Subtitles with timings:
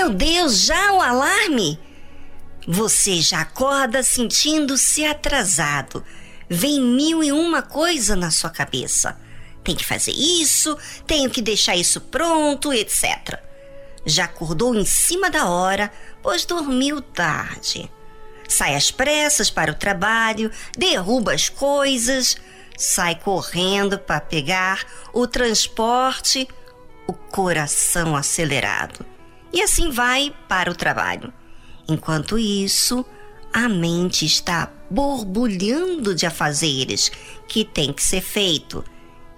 [0.00, 1.78] Meu Deus, já o alarme?
[2.66, 6.02] Você já acorda sentindo-se atrasado.
[6.48, 9.20] Vem mil e uma coisa na sua cabeça.
[9.62, 10.74] Tem que fazer isso,
[11.06, 13.38] tenho que deixar isso pronto, etc.
[14.06, 15.92] Já acordou em cima da hora,
[16.22, 17.92] pois dormiu tarde.
[18.48, 22.38] Sai às pressas para o trabalho, derruba as coisas,
[22.74, 24.82] sai correndo para pegar
[25.12, 26.48] o transporte,
[27.06, 29.09] o coração acelerado.
[29.52, 31.32] E assim vai para o trabalho.
[31.88, 33.04] Enquanto isso,
[33.52, 37.10] a mente está borbulhando de afazeres
[37.48, 38.84] que tem que ser feito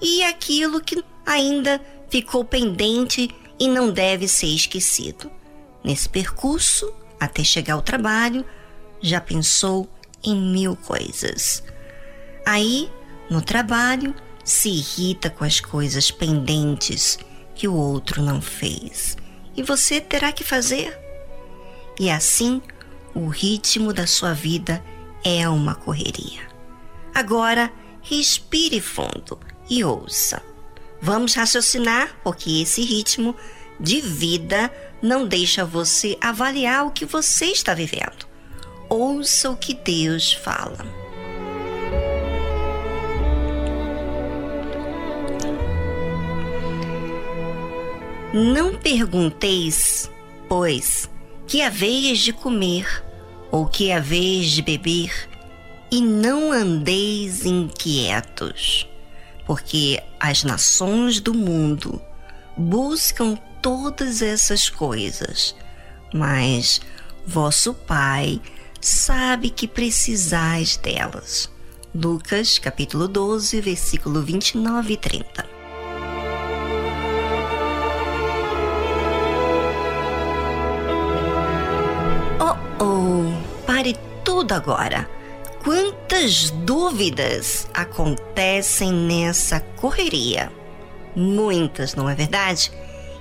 [0.01, 1.81] e aquilo que ainda
[2.11, 5.31] ficou pendente e não deve ser esquecido.
[5.83, 8.45] Nesse percurso, até chegar ao trabalho,
[9.01, 9.89] já pensou
[10.23, 11.63] em mil coisas.
[12.45, 12.91] Aí,
[13.31, 17.19] no trabalho, se irrita com as coisas pendentes
[17.55, 19.17] que o outro não fez
[19.57, 20.99] e você terá que fazer.
[21.99, 22.63] E assim,
[23.15, 24.83] o ritmo da sua vida
[25.25, 26.49] é uma correria.
[27.15, 30.43] Agora, respire fundo e ouça.
[31.01, 33.37] Vamos raciocinar, porque esse ritmo
[33.79, 34.73] de vida
[35.03, 38.27] não deixa você avaliar o que você está vivendo.
[38.89, 41.02] Ouça o que Deus fala.
[48.33, 50.11] Não pergunteis,
[50.49, 51.09] pois,
[51.47, 53.05] que haveis de comer
[53.51, 55.29] ou que haveis de beber,
[55.91, 58.89] e não andeis inquietos
[59.47, 62.01] porque as nações do mundo
[62.57, 65.55] buscam todas essas coisas,
[66.13, 66.81] mas
[67.27, 68.41] vosso Pai
[68.81, 71.51] sabe que precisais delas.
[71.95, 75.52] Lucas capítulo 12, versículo 29 e 30.
[84.43, 85.09] Tudo agora
[85.63, 90.51] Quantas dúvidas acontecem nessa correria?
[91.15, 92.73] Muitas, não é verdade?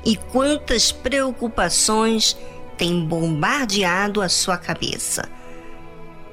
[0.04, 2.36] E quantas preocupações
[2.80, 5.30] têm bombardeado a sua cabeça?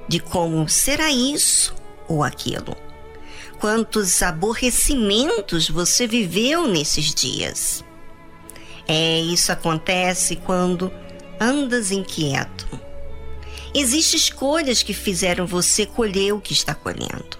[0.08, 1.74] De como será isso
[2.08, 2.74] ou aquilo?
[3.60, 7.84] Quantos aborrecimentos você viveu nesses dias?
[8.86, 10.90] É, isso acontece quando
[11.38, 12.87] andas inquieto
[13.80, 17.38] Existem escolhas que fizeram você colher o que está colhendo.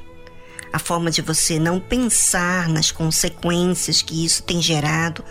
[0.72, 5.25] A forma de você não pensar nas consequências que isso tem gerado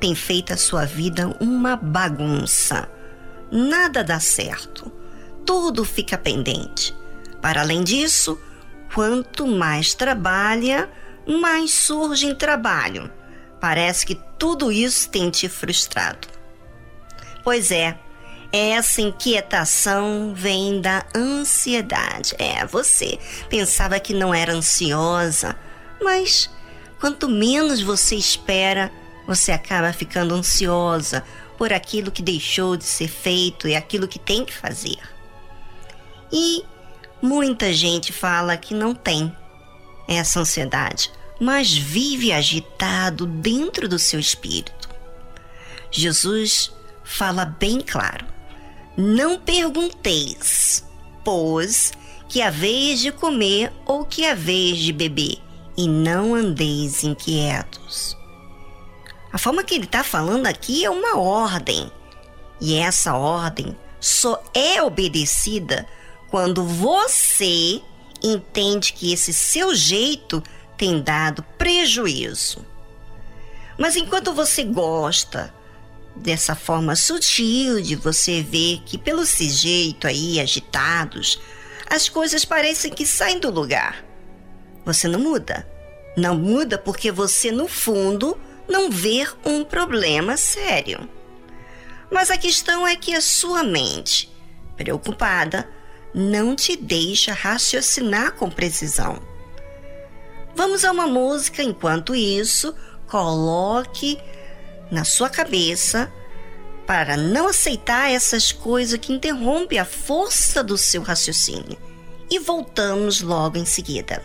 [0.00, 2.90] tem feito a sua vida uma bagunça.
[3.52, 4.90] Nada dá certo.
[5.46, 6.92] Tudo fica pendente.
[7.40, 8.36] Para além disso,
[8.92, 10.90] quanto mais trabalha,
[11.24, 13.08] mais surge em trabalho.
[13.60, 16.26] Parece que tudo isso tem te frustrado.
[17.44, 17.96] Pois é,
[18.52, 22.34] essa inquietação vem da ansiedade.
[22.38, 25.56] É, você pensava que não era ansiosa,
[26.00, 26.50] mas
[26.98, 28.90] quanto menos você espera,
[29.26, 31.22] você acaba ficando ansiosa
[31.58, 34.98] por aquilo que deixou de ser feito e aquilo que tem que fazer.
[36.32, 36.64] E
[37.20, 39.34] muita gente fala que não tem
[40.06, 44.88] essa ansiedade, mas vive agitado dentro do seu espírito.
[45.90, 46.72] Jesus
[47.04, 48.37] fala bem claro
[49.00, 50.84] não pergunteis,
[51.24, 51.92] pois,
[52.28, 55.38] que a vez de comer ou que a vez de beber,
[55.76, 58.16] e não andeis inquietos.
[59.32, 61.92] A forma que ele está falando aqui é uma ordem,
[62.60, 65.86] e essa ordem só é obedecida
[66.28, 67.80] quando você
[68.20, 70.42] entende que esse seu jeito
[70.76, 72.66] tem dado prejuízo.
[73.78, 75.54] Mas enquanto você gosta
[76.22, 81.40] dessa forma sutil de você ver que pelo esse jeito aí agitados,
[81.88, 84.04] as coisas parecem que saem do lugar.
[84.84, 85.68] Você não muda.
[86.16, 88.38] Não muda porque você no fundo
[88.68, 91.08] não vê um problema sério.
[92.10, 94.30] Mas a questão é que a sua mente,
[94.76, 95.68] preocupada,
[96.14, 99.20] não te deixa raciocinar com precisão.
[100.54, 102.74] Vamos a uma música enquanto isso,
[103.06, 104.18] coloque
[104.90, 106.12] na sua cabeça
[106.86, 111.78] para não aceitar essas coisas que interrompem a força do seu raciocínio.
[112.30, 114.22] E voltamos logo em seguida.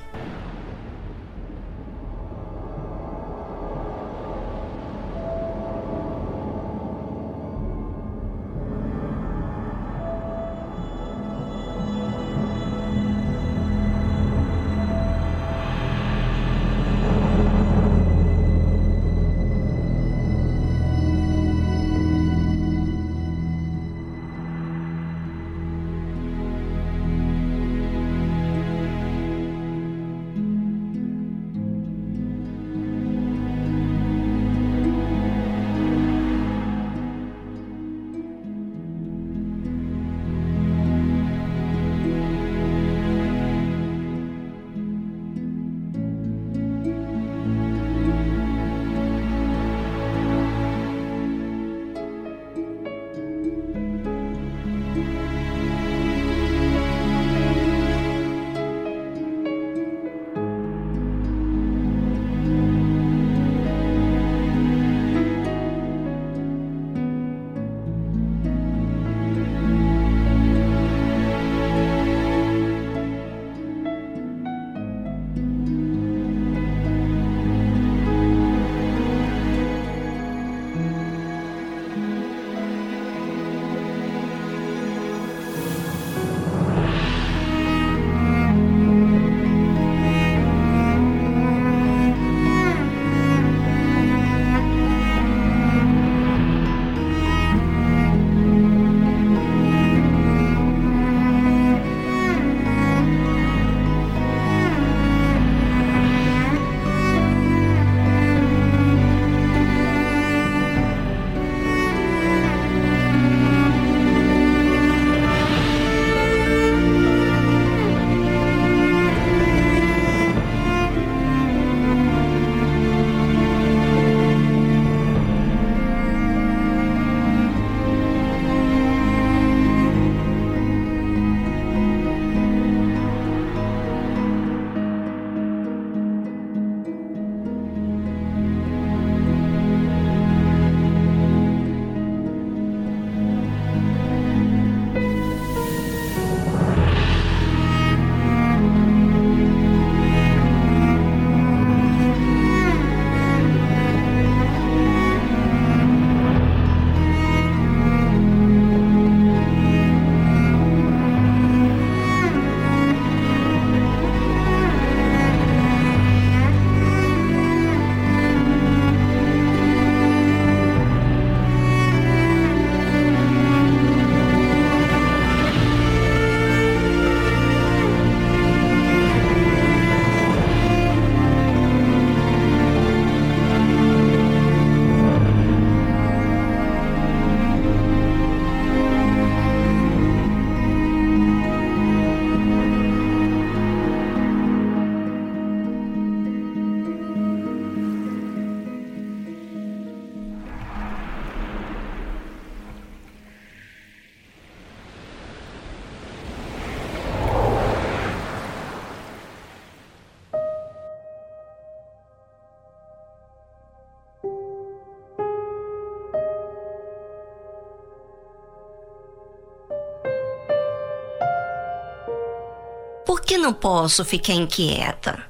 [223.24, 225.24] Que não posso ficar inquieta?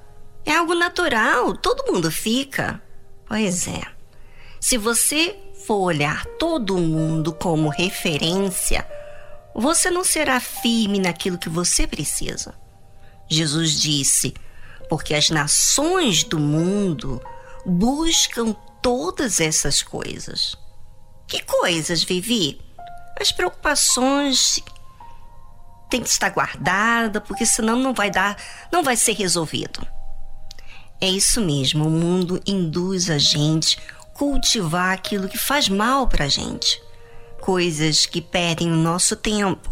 [0.46, 2.82] É algo natural, todo mundo fica.
[3.28, 3.82] Pois é.
[4.60, 5.36] Se você
[5.66, 8.86] for olhar todo mundo como referência,
[9.56, 12.54] você não será firme naquilo que você precisa.
[13.30, 14.34] Jesus disse:
[14.90, 17.22] porque as nações do mundo
[17.66, 20.58] buscam todas essas coisas.
[21.28, 22.60] Que coisas, Vivi?
[23.20, 24.60] As preocupações
[25.94, 28.36] têm que estar guardada, porque senão não vai dar,
[28.72, 29.86] não vai ser resolvido.
[31.00, 33.78] É isso mesmo, o mundo induz a gente
[34.12, 36.82] cultivar aquilo que faz mal para a gente.
[37.40, 39.72] Coisas que perdem o nosso tempo,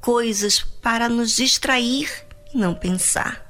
[0.00, 2.08] coisas para nos distrair
[2.54, 3.44] e não pensar.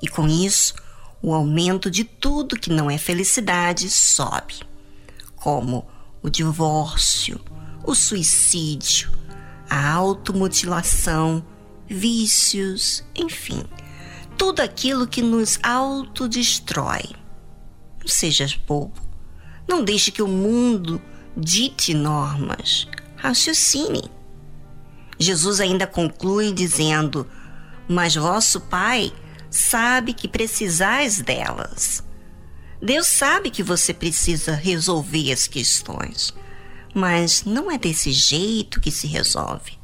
[0.00, 0.74] E com isso,
[1.20, 4.60] o aumento de tudo que não é felicidade sobe,
[5.34, 5.84] como
[6.22, 7.40] o divórcio,
[7.82, 9.10] o suicídio,
[9.70, 11.46] a automutilação,
[11.86, 13.64] vícios, enfim,
[14.36, 17.02] tudo aquilo que nos autodestrói.
[18.00, 19.00] Não sejas bobo.
[19.68, 21.00] Não deixe que o mundo
[21.36, 22.88] dite normas.
[23.16, 24.10] Raciocine.
[25.18, 27.26] Jesus ainda conclui dizendo:
[27.86, 29.12] Mas vosso Pai
[29.50, 32.02] sabe que precisais delas.
[32.82, 36.32] Deus sabe que você precisa resolver as questões,
[36.94, 39.78] mas não é desse jeito que se resolve.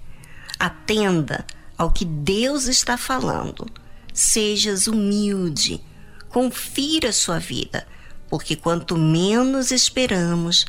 [0.58, 1.46] Atenda
[1.76, 3.66] ao que Deus está falando.
[4.12, 5.80] Sejas humilde.
[6.28, 7.86] Confira sua vida
[8.28, 10.66] porque quanto menos esperamos,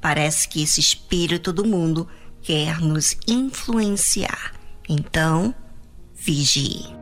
[0.00, 2.08] parece que esse espírito do mundo
[2.42, 4.54] quer nos influenciar.
[4.88, 5.54] Então,
[6.14, 6.99] vigie.